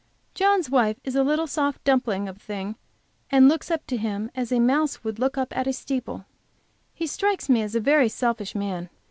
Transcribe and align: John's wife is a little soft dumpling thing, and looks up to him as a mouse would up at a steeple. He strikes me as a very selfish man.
John's 0.33 0.67
wife 0.67 0.99
is 1.03 1.15
a 1.15 1.23
little 1.23 1.45
soft 1.45 1.83
dumpling 1.83 2.33
thing, 2.33 2.75
and 3.29 3.47
looks 3.47 3.69
up 3.69 3.85
to 3.85 3.97
him 3.97 4.31
as 4.33 4.51
a 4.51 4.59
mouse 4.59 5.03
would 5.03 5.21
up 5.21 5.55
at 5.55 5.67
a 5.67 5.73
steeple. 5.73 6.25
He 6.91 7.05
strikes 7.05 7.49
me 7.49 7.61
as 7.61 7.75
a 7.75 7.79
very 7.79 8.09
selfish 8.09 8.55
man. 8.55 8.89